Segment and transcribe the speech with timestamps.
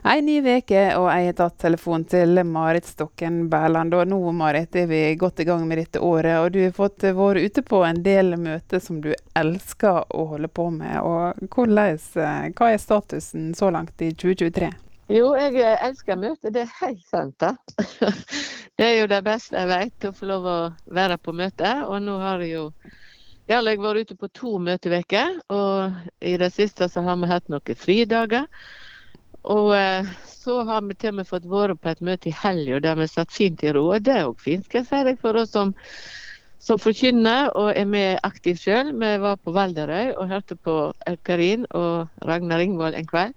[0.00, 3.92] Ei ny uke, og jeg har tatt telefon til Marit Stokken Berland.
[3.92, 7.04] Og nå Marit, er vi godt i gang med dette året, og du har fått
[7.04, 10.96] vært ute på en del møter som du elsker å holde på med.
[11.04, 12.00] Og hvordan,
[12.56, 14.70] hva er statusen så langt i 2023?
[15.12, 17.36] Jo, jeg elsker møter, det er helt sant.
[17.42, 17.52] da.
[18.80, 20.58] Det er jo det beste jeg vet, å få lov å
[20.96, 21.74] være på møte.
[21.92, 22.70] Og nå har jeg jo
[23.50, 27.50] jeg har vært ute på to møteuker, og i det siste så har vi hatt
[27.50, 28.46] noen fridager.
[29.48, 32.80] Og eh, så har vi til og med fått være på et møte i helga
[32.84, 34.16] der vi satt fint i råde.
[34.28, 35.74] Og fint, skal jeg si deg, for oss som,
[36.60, 38.94] som forkynner og er med aktivt sjøl.
[39.00, 40.78] Vi var på Valderøy og hørte på
[41.24, 43.36] Karin og Ragnar Ringvold en kveld.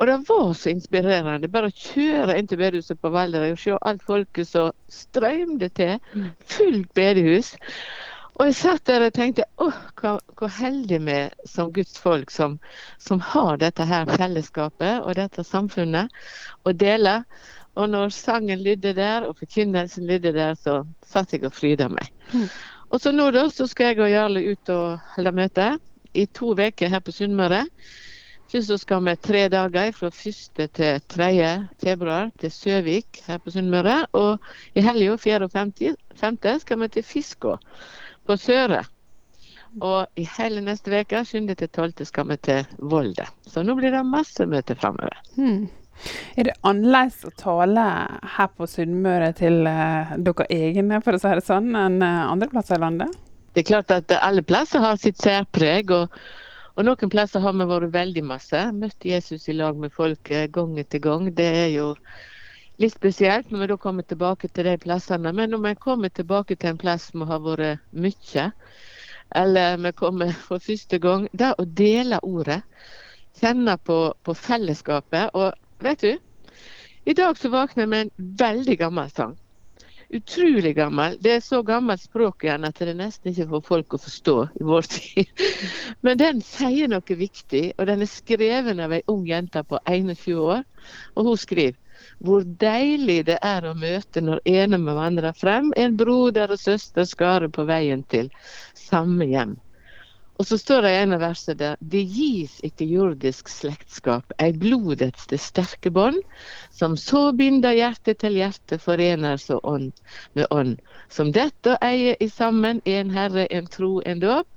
[0.00, 1.50] Og det var så inspirerende.
[1.52, 5.98] Bare å kjøre inn til bedehuset på Valderøy og se alt folket som strømde til.
[6.48, 7.52] Fullt bedehus.
[8.40, 12.30] Og jeg satt der og tenkte åh, hvor, hvor heldige vi er som Guds folk
[12.32, 12.54] som,
[12.96, 16.08] som, har dette her fellesskapet og dette samfunnet
[16.64, 17.18] å dele.
[17.76, 22.08] Og når sangen lydde der og forkynnelsen lydde der, så satt jeg og fryda meg.
[22.32, 22.48] Mm.
[22.88, 25.68] Og så nå da, så skal jeg og Jarle ut og holde møte
[26.16, 27.66] i to uker her på Sunnmøre.
[28.50, 30.68] Først så skal vi tre dager fra 1.
[30.74, 31.32] til 3.
[31.84, 34.06] februar til Søvik her på Sunnmøre.
[34.16, 34.40] Og
[34.74, 35.44] i helga 4.
[35.44, 36.38] og 5.
[36.64, 37.58] skal vi til Fiskå
[38.30, 38.84] på Søre.
[39.78, 41.44] Og i hele neste uke, 7.
[41.54, 43.28] til 12., skal vi til Volda.
[43.46, 45.14] Så nå blir det masse møter framover.
[45.36, 45.68] Hmm.
[46.38, 47.84] Er det annerledes å tale
[48.34, 52.48] her på Sunnmøre til uh, dere egne, for å si det sånn, enn uh, andre
[52.50, 53.18] plasser i landet?
[53.54, 55.92] Det er klart at alle plasser har sitt særpreg.
[55.94, 56.18] og,
[56.74, 58.64] og noen plasser har vi vært veldig masse.
[58.74, 61.30] Møtt Jesus i lag med folk uh, gang etter gang.
[61.36, 61.92] Det er jo
[62.80, 65.32] litt spesielt når vi da kommer tilbake til de plassene.
[65.36, 68.46] Men når vi kommer tilbake til en plass som har vært mye,
[69.36, 72.62] eller vi kommer for første gang, det å dele ordet,
[73.40, 75.36] kjenne på, på fellesskapet.
[75.36, 75.52] Og
[75.84, 76.16] vet du,
[77.04, 79.36] i dag så våkner jeg med en veldig gammel sang.
[80.10, 81.14] Utrolig gammel.
[81.22, 84.66] Det er så gammelt språk igjen at det nesten ikke får folk å forstå i
[84.66, 85.44] vår tid.
[86.04, 90.42] Men den sier noe viktig, og den er skrevet av ei ung jente på 21
[90.42, 90.66] år.
[91.14, 91.78] Og hun skriver
[92.24, 97.08] hvor deilig det er å møte når ene med vandre frem, en broder og søster
[97.08, 98.28] skare på veien til
[98.76, 99.56] samme hjem.
[100.40, 104.54] Og så står det i en av versene der det gis ikke jordisk slektskap, ei
[104.56, 106.16] blodets det sterke bånd,
[106.72, 109.92] som så binder hjerte til hjerte, forener så ånd
[110.38, 110.78] med ånd.
[111.12, 114.48] Som dette eier i sammen en Herre, en tro, en dåp,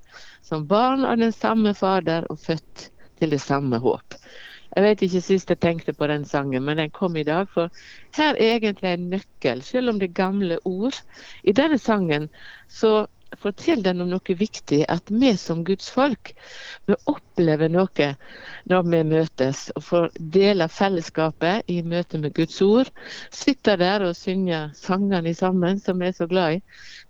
[0.44, 2.88] som barn av den samme Fader og født
[3.20, 4.16] til det samme håp.
[4.76, 7.50] Jeg vet ikke sist jeg tenkte på den sangen, men den kom i dag.
[7.54, 7.70] For
[8.18, 10.98] her er egentlig en nøkkel, selv om det er gamle ord.
[11.44, 12.30] I denne sangen
[12.70, 13.06] så
[13.42, 14.84] forteller den om noe viktig.
[14.92, 16.34] At vi som Guds folk,
[16.86, 18.10] vi opplever noe
[18.70, 19.66] når vi møtes.
[19.78, 22.92] Og får dele fellesskapet i møte med Guds ord.
[23.34, 26.62] Sitte der og synge sangene sammen, som vi er så glad i.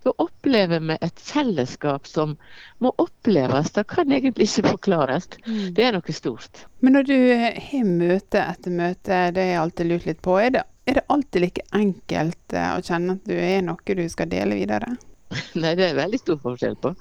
[0.04, 2.36] Da opplever vi et fellesskap som
[2.84, 3.72] må oppleves.
[3.72, 5.28] Det kan egentlig ikke forklares.
[5.46, 5.72] Mm.
[5.76, 6.66] Det er noe stort.
[6.84, 10.36] Men når du har møte etter møte, det har jeg alltid lurt litt på.
[10.40, 14.06] Er det, er det alltid like enkelt eh, å kjenne at du er noe du
[14.12, 14.92] skal dele videre?
[15.62, 16.94] Nei, det er veldig stor forskjell på.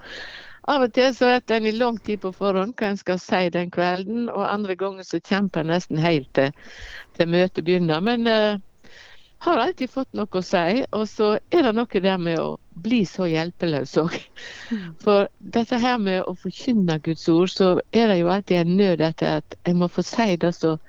[0.71, 3.49] Av og til så vet en i lang tid på forhånd hva en skal si
[3.51, 6.53] den kvelden, og andre ganger så kjemper en nesten helt til,
[7.17, 7.99] til møtet begynner.
[8.05, 8.61] Men uh,
[9.43, 10.83] har alltid fått noe å si.
[10.95, 12.55] Og så er det noe der med å
[12.85, 14.16] bli så hjelpeløs òg.
[14.72, 14.85] Mm.
[15.03, 19.03] For dette her med å forkynne Guds ord, så er det jo alltid en nød
[19.03, 20.79] etter at jeg må få si det som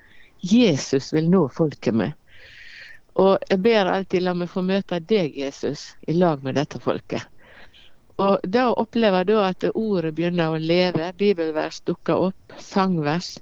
[0.44, 2.14] Jesus vil nå folket med.
[3.18, 7.26] Og jeg ber alltid la meg få møte deg, Jesus, i lag med dette folket.
[8.22, 13.34] Og da opplever jeg at ordet begynner å leve, bibelvers dukker opp, sangvers,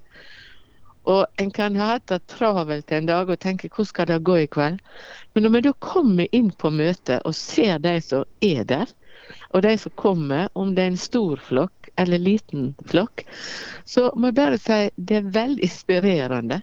[1.04, 4.36] og en kan ha hatt det travelt en dag og tenke hvordan skal det gå
[4.38, 4.78] i kveld.
[5.34, 8.90] Men når vi da kommer inn på møtet og ser de som er der,
[9.50, 13.24] og de som kommer, om det er en stor flokk eller liten flokk,
[13.84, 16.62] så må jeg bare si det er veldig inspirerende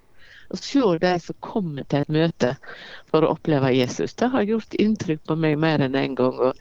[0.50, 2.54] å se de som kommer til et møte
[3.12, 4.16] for å oppleve Jesus.
[4.18, 6.40] Det har gjort inntrykk på meg mer enn én en gang.
[6.50, 6.56] og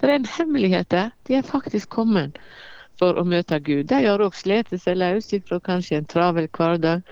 [0.00, 1.12] Det er en hemmelighet der.
[1.28, 2.38] De er faktisk kommet
[3.00, 3.88] for å møte Gud.
[3.90, 7.04] De har òg slitt seg løs fra kanskje en travel hverdag.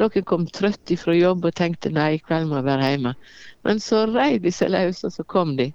[0.00, 3.14] Noen kom trøtt fra jobb og tenkte nei, i kveld må jeg være hjemme.
[3.66, 5.70] Men så reiv de seg løs, og så kom de.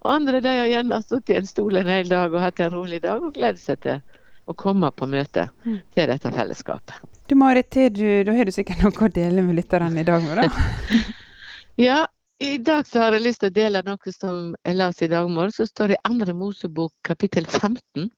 [0.00, 2.72] Og andre de har gjerne stått i en stol en hel dag og hatt en
[2.72, 4.00] rolig dag og gledet seg til
[4.48, 5.80] å komme på møte mm.
[5.94, 7.02] til dette fellesskapet.
[7.30, 10.24] Du Marit, da har du sikkert noe å dele med lytterne i dag?
[10.34, 10.48] da?
[11.88, 12.00] ja,
[12.40, 15.28] i dag så har jeg lyst til å dele noe som jeg las i dag
[15.28, 15.58] morges.
[15.60, 18.08] Så står det i andre Mosebok kapittel 15.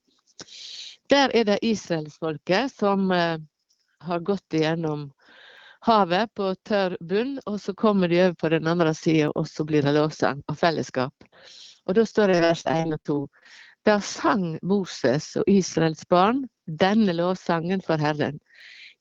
[1.10, 3.42] Der er det israelsfolket som eh,
[4.06, 5.08] har gått igjennom
[5.82, 9.66] havet på tørr bunn, og så kommer de over på den andre sida, og så
[9.66, 11.26] blir det lovsang og fellesskap.
[11.90, 13.18] Og da står det i vers 1 og 2.
[13.90, 18.38] Da sang Moses og Israels barn denne lovsangen for Herren.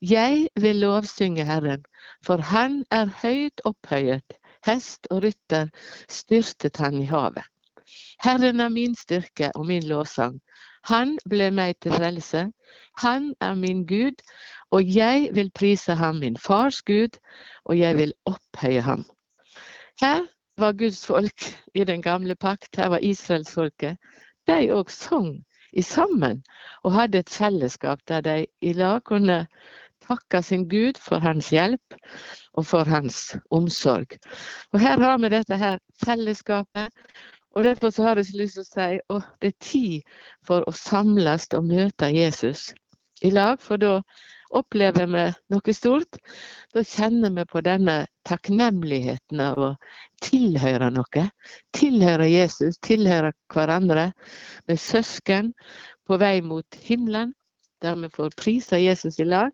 [0.02, 1.86] Jeg vil lovsynge Herren,
[2.26, 4.41] for Han er høyt opphøyet.
[4.66, 5.70] Hest og rytter
[6.10, 7.46] styrtet han i havet.
[8.24, 10.40] Herren er min styrke og min lovsang.
[10.90, 12.46] Han ble meg til frelse.
[13.02, 14.22] Han er min Gud,
[14.72, 17.18] og jeg vil prise ham, min fars Gud,
[17.66, 19.06] og jeg vil opphøye ham.
[20.02, 20.26] Her
[20.58, 23.98] var Guds folk i den gamle pakt, her var israelsfolket.
[24.48, 25.46] De òg sang
[25.80, 26.44] sammen
[26.84, 29.48] og hadde et fellesskap der de i lag kunne
[30.12, 31.98] takke sin Gud for hans hjelp
[32.60, 34.18] og for hans omsorg.
[34.74, 36.92] Og Her har vi dette her fellesskapet.
[37.56, 40.14] Og Derfor så har jeg lyst til å si at det er tid
[40.48, 42.70] for å samles og møte Jesus
[43.22, 43.60] i lag.
[43.60, 44.00] For da
[44.56, 46.20] opplever vi noe stort.
[46.74, 49.70] Da kjenner vi på denne takknemligheten av å
[50.24, 51.28] tilhøre noe.
[51.76, 54.12] Tilhøre Jesus, tilhøre hverandre.
[54.68, 55.54] Med søsken
[56.08, 57.34] på vei mot himmelen,
[57.82, 59.52] der vi får prise Jesus i lag.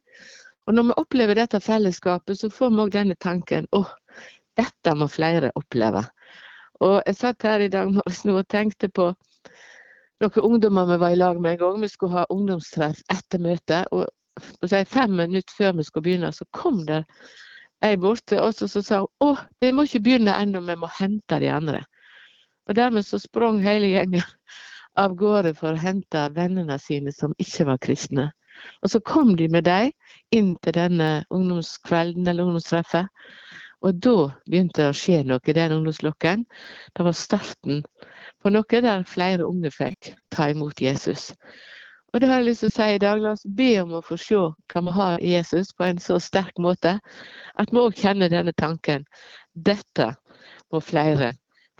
[0.68, 3.88] Og når vi opplever dette fellesskapet, så får vi òg denne tanken åh,
[4.60, 6.04] dette må flere oppleve.
[6.84, 9.08] Og jeg satt her i dag og tenkte på
[10.22, 11.81] noen ungdommer vi var i lag med en gang.
[11.81, 13.88] Vi skulle ha ungdomstreff etter møtet.
[13.94, 14.08] Og
[14.92, 17.04] fem minutter før vi skulle begynne, så kom det
[17.86, 20.75] ei bort til oss og så sa hun, å, vi må ikke begynne ennå, vi
[20.81, 21.84] må hente de andre.
[22.68, 24.25] Og dermed så sprang hele gjengen
[24.98, 28.31] av gårde for å hente vennene sine som ikke var kristne.
[28.81, 29.92] Og så kom de med dem
[30.36, 33.07] inn til denne ungdomskvelden eller ungdomstreffet.
[33.86, 34.15] Og da
[34.50, 36.45] begynte det å skje noe i den ungdomslokken.
[36.98, 37.83] Det var starten
[38.42, 41.31] på noe der flere unge fikk ta imot Jesus.
[42.13, 43.21] Og det har jeg lyst til å si i dag.
[43.21, 46.18] La oss be om å få se hva vi har i Jesus på en så
[46.24, 46.95] sterk måte
[47.62, 49.06] at vi òg kjenner denne tanken.
[49.54, 50.13] Dette
[50.74, 51.33] må flere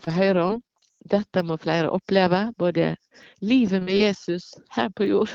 [0.04, 0.62] få høre om.
[1.08, 2.48] Dette må flere oppleve.
[2.58, 2.92] Både
[3.40, 5.34] livet med Jesus her på jord.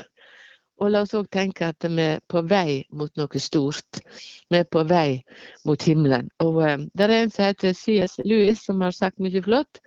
[0.82, 4.00] Og la oss òg tenke at vi er på vei mot noe stort.
[4.50, 5.22] Vi er på vei
[5.68, 6.30] mot himmelen.
[6.42, 8.18] Og um, det er en som heter C.S.
[8.24, 9.80] Lewis, som har sagt mye flott.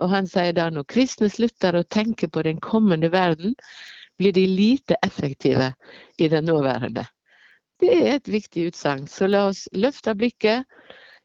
[0.00, 3.54] Og han sier da når kristne slutter å tenke på den kommende verden,
[4.18, 5.72] blir de lite effektive
[6.18, 7.04] i den nåværende.
[7.82, 9.06] Det er et viktig utsagn.
[9.10, 10.64] Så la oss løfte blikket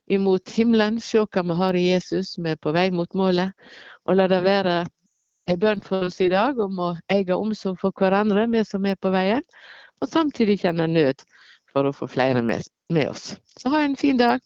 [0.09, 3.53] imot himmelen, se hva vi har i Jesus, vi er på vei mot målet.
[4.07, 4.77] Og la det være
[5.47, 8.99] en bønn for oss i dag om å eie omsorg for hverandre, vi som er
[8.99, 9.43] på veien.
[10.01, 11.23] Og samtidig kjenne nød
[11.71, 13.31] for å få flere med, med oss.
[13.57, 14.43] Så ha en fin dag.